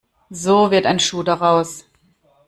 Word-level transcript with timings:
So 0.31 0.71
wird 0.71 0.87
ein 0.87 0.99
Schuh 0.99 1.21
daraus. 1.21 1.85